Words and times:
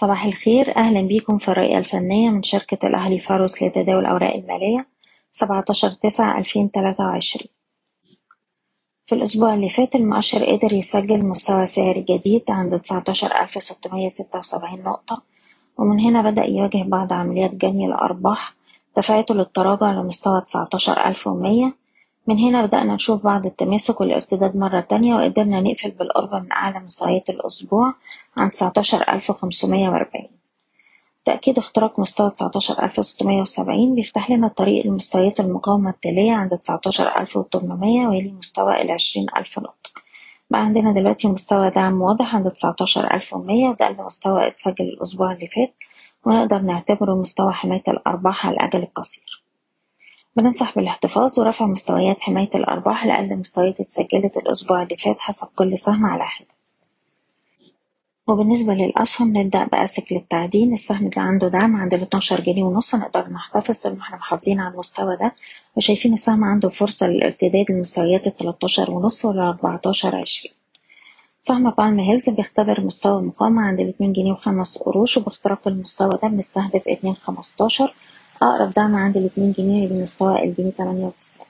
صباح 0.00 0.24
الخير. 0.24 0.76
أهلا 0.76 1.00
بيكم 1.00 1.38
في 1.38 1.48
الرؤية 1.48 1.78
الفنية 1.78 2.30
من 2.30 2.42
شركة 2.42 2.86
الأهلي 2.86 3.20
فاروس 3.20 3.62
لتداول 3.62 4.00
الأوراق 4.00 4.34
المالية 4.34 4.86
سبعتاشر 5.32 5.90
تسعة 5.90 6.38
ألفين 6.38 6.70
تلاتة 6.70 7.04
وعشرين. 7.04 7.48
في 9.06 9.14
الأسبوع 9.14 9.54
اللي 9.54 9.68
فات 9.68 9.94
المؤشر 9.94 10.44
قدر 10.44 10.72
يسجل 10.72 11.18
مستوى 11.24 11.66
سعري 11.66 12.00
جديد 12.00 12.50
عند 12.50 12.80
تسعتاشر 12.80 13.40
ألف 13.42 13.62
ستمية 13.62 14.08
ستة 14.08 14.38
وسبعين 14.38 14.82
نقطة 14.82 15.22
ومن 15.78 16.00
هنا 16.00 16.30
بدأ 16.30 16.44
يواجه 16.44 16.82
بعض 16.82 17.12
عمليات 17.12 17.54
جني 17.54 17.86
الأرباح. 17.86 18.54
دفعته 18.96 19.34
للتراجع 19.34 19.92
لمستوى 19.92 20.40
تسعتاشر 20.40 21.06
ألف 21.08 21.26
ومية 21.26 21.74
من 22.28 22.38
هنا 22.38 22.66
بدأنا 22.66 22.94
نشوف 22.94 23.24
بعض 23.24 23.46
التماسك 23.46 24.00
والارتداد 24.00 24.56
مرة 24.56 24.80
تانية 24.80 25.14
وقدرنا 25.14 25.60
نقفل 25.60 25.90
بالقرب 25.90 26.34
من 26.34 26.52
أعلى 26.52 26.80
مستويات 26.80 27.30
الأسبوع 27.30 27.94
عند 28.36 28.50
تسعتاشر 28.50 29.04
ألف 29.12 29.32
خمسمية 29.32 29.88
وأربعين. 29.88 30.30
تأكيد 31.24 31.58
اختراق 31.58 32.00
مستوى 32.00 32.30
تسعتاشر 32.30 32.82
ألف 32.84 33.04
ستمية 33.04 33.42
وسبعين 33.42 33.94
بيفتح 33.94 34.30
لنا 34.30 34.46
الطريق 34.46 34.86
لمستويات 34.86 35.40
المقاومة 35.40 35.90
التالية 35.90 36.32
عند 36.32 36.58
تسعتاشر 36.58 37.20
ألف 37.20 37.36
وتمنمية 37.36 38.06
ويلي 38.08 38.32
مستوى 38.32 38.82
العشرين 38.82 39.26
ألف 39.36 39.58
نقطة. 39.58 39.90
بقى 40.50 40.60
عندنا 40.60 40.92
دلوقتي 40.92 41.28
مستوى 41.28 41.70
دعم 41.70 42.02
واضح 42.02 42.34
عند 42.34 42.50
تسعتاشر 42.50 43.14
ألف 43.14 43.34
ومية 43.34 43.68
وده 43.68 43.88
المستوى 43.88 44.46
اتسجل 44.46 44.84
الأسبوع 44.84 45.32
اللي 45.32 45.46
فات 45.46 45.74
ونقدر 46.24 46.58
نعتبره 46.58 47.14
مستوى 47.14 47.52
حماية 47.52 47.82
الأرباح 47.88 48.46
على 48.46 48.54
الأجل 48.56 48.82
القصير. 48.82 49.37
بننصح 50.38 50.74
بالاحتفاظ 50.74 51.40
ورفع 51.40 51.66
مستويات 51.66 52.20
حماية 52.20 52.50
الأرباح 52.54 53.06
لأقل 53.06 53.36
مستويات 53.36 53.80
اتسجلت 53.80 54.36
الأسبوع 54.36 54.82
اللي 54.82 54.96
فات 54.96 55.16
حسب 55.18 55.48
كل 55.56 55.78
سهم 55.78 56.06
على 56.06 56.24
حدة. 56.24 56.48
وبالنسبة 58.28 58.74
للأسهم 58.74 59.36
نبدأ 59.36 59.64
بأسكوم 59.64 60.12
للتعدين 60.12 60.72
السهم 60.72 60.98
اللي 61.06 61.12
عنده 61.16 61.48
دعم 61.48 61.76
عند 61.76 61.94
الاتناشر 61.94 62.40
جنيه 62.40 62.62
ونص 62.62 62.94
نقدر 62.94 63.28
نحتفظ 63.28 63.78
طول 63.78 63.92
ما 63.92 64.02
إحنا 64.02 64.16
محافظين 64.16 64.60
على 64.60 64.74
المستوى 64.74 65.16
ده. 65.16 65.32
وشايفين 65.76 66.12
السهم 66.12 66.44
عنده 66.44 66.68
فرصة 66.68 67.06
للارتداد 67.06 67.70
لمستويات 67.70 68.26
التلاتاشر 68.26 68.90
ونص 68.90 69.24
والأربعتاشر 69.24 70.16
عشرين. 70.16 70.54
سهم 71.40 71.70
بالم 71.70 72.00
هيلز 72.00 72.30
بيختبر 72.30 72.80
مستوى 72.80 73.18
المقاومة 73.20 73.62
عند 73.62 73.80
الاتنين 73.80 74.12
جنيه 74.12 74.32
وخمس 74.32 74.78
قروش 74.78 75.16
وباختراق 75.16 75.68
المستوى 75.68 76.10
ده 76.22 76.28
بنستهدف 76.28 76.82
اتنين 76.88 77.14
خمستاشر 77.14 77.94
أقرب 78.42 78.72
دعم 78.72 78.94
عند 78.94 79.16
الاتنين 79.16 79.52
جنيه 79.52 79.88
بمستوى 79.88 80.44
الجنيه 80.44 80.70
تمانية 80.70 81.06
وتسعين. 81.06 81.48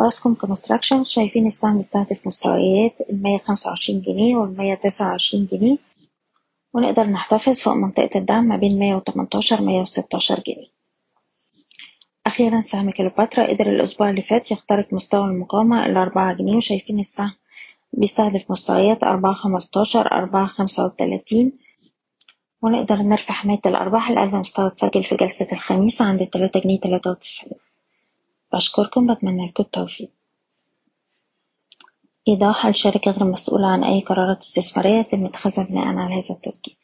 أوراسكوم 0.00 0.34
كونستراكشن 0.34 1.04
شايفين 1.04 1.46
السهم 1.46 1.76
بيستهدف 1.76 2.26
مستويات 2.26 2.92
المية 3.10 3.38
خمسة 3.38 3.70
وعشرين 3.70 4.00
جنيه 4.00 4.36
والمية 4.36 4.74
تسعة 4.74 5.10
وعشرين 5.10 5.48
جنيه. 5.52 5.76
ونقدر 6.74 7.04
نحتفظ 7.04 7.60
فوق 7.60 7.74
منطقة 7.74 8.18
الدعم 8.18 8.44
ما 8.44 8.56
بين 8.56 8.78
مية 8.78 8.94
وتمنتاشر 8.94 9.62
مية 9.62 9.80
وستاشر 9.80 10.42
جنيه. 10.46 10.66
أخيرا 12.26 12.62
سهم 12.62 12.90
كليوباترا 12.90 13.46
قدر 13.46 13.70
الأسبوع 13.70 14.10
اللي 14.10 14.22
فات 14.22 14.50
يخترق 14.50 14.92
مستوى 14.92 15.24
المقاومة 15.24 15.86
الأربعة 15.86 16.34
جنيه 16.34 16.56
وشايفين 16.56 17.00
السهم 17.00 17.32
بيستهدف 17.92 18.50
مستويات 18.50 19.04
أربعة 19.04 19.34
خمستاشر 19.34 20.12
أربعة 20.12 20.46
خمسة 20.46 20.84
وتلاتين. 20.84 21.52
ونقدر 22.62 22.96
نرفع 22.96 23.34
حماية 23.34 23.60
الأرباح. 23.66 24.10
لأقل 24.10 24.36
مستوى 24.36 24.66
اتسجل 24.66 25.04
في 25.04 25.16
جلسة 25.16 25.48
الخميس 25.52 26.02
عند 26.02 26.26
تلاتة 26.26 26.60
جنيه 26.60 26.80
تلاتة 26.80 27.10
وتسعين. 27.10 27.52
بشكركم 28.52 29.14
بتمنى 29.14 29.46
لكم 29.46 29.62
التوفيق. 29.62 30.10
إيضاح 32.28 32.66
الشركة 32.66 33.10
غير 33.10 33.24
مسؤولة 33.24 33.66
عن 33.66 33.84
أي 33.84 34.00
قرارات 34.00 34.38
استثمارية 34.38 34.98
يتم 34.98 35.24
اتخاذها 35.24 35.64
بناء 35.64 35.84
على 35.86 36.14
هذا 36.14 36.34
التسجيل. 36.34 36.76